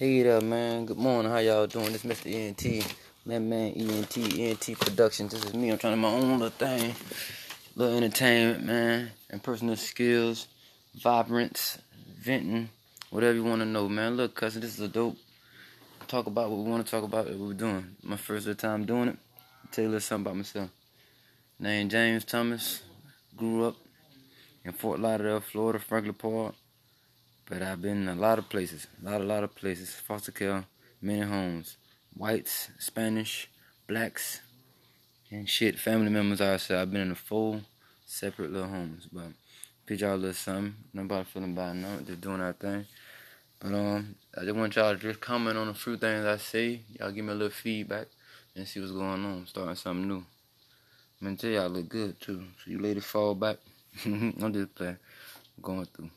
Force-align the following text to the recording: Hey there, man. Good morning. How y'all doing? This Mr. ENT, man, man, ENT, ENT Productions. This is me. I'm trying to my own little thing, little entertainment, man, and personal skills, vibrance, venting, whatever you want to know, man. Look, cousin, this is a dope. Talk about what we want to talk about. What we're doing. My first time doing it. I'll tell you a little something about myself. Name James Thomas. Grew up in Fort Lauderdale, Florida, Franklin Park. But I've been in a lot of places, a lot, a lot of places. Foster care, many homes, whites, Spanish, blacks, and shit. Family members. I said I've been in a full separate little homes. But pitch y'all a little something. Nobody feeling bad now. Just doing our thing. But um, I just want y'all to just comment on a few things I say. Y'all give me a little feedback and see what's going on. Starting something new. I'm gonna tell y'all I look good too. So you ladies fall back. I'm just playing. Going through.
Hey 0.00 0.22
there, 0.22 0.40
man. 0.40 0.86
Good 0.86 0.96
morning. 0.96 1.30
How 1.30 1.40
y'all 1.40 1.66
doing? 1.66 1.92
This 1.92 2.04
Mr. 2.04 2.34
ENT, 2.34 2.86
man, 3.26 3.46
man, 3.50 3.74
ENT, 3.74 4.16
ENT 4.16 4.80
Productions. 4.80 5.32
This 5.32 5.44
is 5.44 5.52
me. 5.52 5.68
I'm 5.68 5.76
trying 5.76 5.92
to 5.92 5.98
my 5.98 6.08
own 6.08 6.38
little 6.38 6.48
thing, 6.48 6.94
little 7.76 7.98
entertainment, 7.98 8.64
man, 8.64 9.10
and 9.28 9.42
personal 9.42 9.76
skills, 9.76 10.48
vibrance, 10.94 11.76
venting, 12.18 12.70
whatever 13.10 13.34
you 13.34 13.44
want 13.44 13.60
to 13.60 13.66
know, 13.66 13.90
man. 13.90 14.16
Look, 14.16 14.34
cousin, 14.34 14.62
this 14.62 14.72
is 14.72 14.80
a 14.80 14.88
dope. 14.88 15.18
Talk 16.08 16.24
about 16.24 16.48
what 16.48 16.60
we 16.60 16.70
want 16.70 16.86
to 16.86 16.90
talk 16.90 17.04
about. 17.04 17.26
What 17.26 17.36
we're 17.36 17.52
doing. 17.52 17.94
My 18.02 18.16
first 18.16 18.48
time 18.58 18.86
doing 18.86 19.08
it. 19.08 19.18
I'll 19.36 19.70
tell 19.70 19.82
you 19.82 19.88
a 19.88 19.90
little 19.90 20.00
something 20.00 20.30
about 20.30 20.36
myself. 20.38 20.70
Name 21.58 21.90
James 21.90 22.24
Thomas. 22.24 22.82
Grew 23.36 23.66
up 23.66 23.76
in 24.64 24.72
Fort 24.72 24.98
Lauderdale, 24.98 25.40
Florida, 25.40 25.78
Franklin 25.78 26.14
Park. 26.14 26.54
But 27.50 27.62
I've 27.62 27.82
been 27.82 28.02
in 28.02 28.08
a 28.08 28.14
lot 28.14 28.38
of 28.38 28.48
places, 28.48 28.86
a 29.02 29.10
lot, 29.10 29.20
a 29.20 29.24
lot 29.24 29.42
of 29.42 29.56
places. 29.56 29.92
Foster 29.92 30.30
care, 30.30 30.64
many 31.02 31.22
homes, 31.22 31.78
whites, 32.14 32.70
Spanish, 32.78 33.50
blacks, 33.88 34.40
and 35.32 35.48
shit. 35.48 35.76
Family 35.76 36.10
members. 36.10 36.40
I 36.40 36.58
said 36.58 36.78
I've 36.78 36.92
been 36.92 37.00
in 37.00 37.10
a 37.10 37.16
full 37.16 37.60
separate 38.06 38.52
little 38.52 38.68
homes. 38.68 39.08
But 39.12 39.32
pitch 39.84 40.00
y'all 40.00 40.14
a 40.14 40.16
little 40.16 40.32
something. 40.32 40.76
Nobody 40.94 41.24
feeling 41.24 41.56
bad 41.56 41.74
now. 41.74 41.98
Just 42.06 42.20
doing 42.20 42.40
our 42.40 42.52
thing. 42.52 42.86
But 43.58 43.74
um, 43.74 44.14
I 44.38 44.44
just 44.44 44.54
want 44.54 44.76
y'all 44.76 44.94
to 44.94 45.00
just 45.00 45.20
comment 45.20 45.58
on 45.58 45.70
a 45.70 45.74
few 45.74 45.96
things 45.96 46.24
I 46.24 46.36
say. 46.36 46.82
Y'all 47.00 47.10
give 47.10 47.24
me 47.24 47.32
a 47.32 47.34
little 47.34 47.50
feedback 47.50 48.06
and 48.54 48.68
see 48.68 48.78
what's 48.78 48.92
going 48.92 49.24
on. 49.24 49.44
Starting 49.48 49.74
something 49.74 50.06
new. 50.06 50.24
I'm 51.20 51.26
gonna 51.26 51.36
tell 51.36 51.50
y'all 51.50 51.64
I 51.64 51.66
look 51.66 51.88
good 51.88 52.20
too. 52.20 52.44
So 52.64 52.70
you 52.70 52.78
ladies 52.78 53.06
fall 53.06 53.34
back. 53.34 53.56
I'm 54.04 54.52
just 54.52 54.72
playing. 54.72 54.98
Going 55.60 55.86
through. 55.86 56.10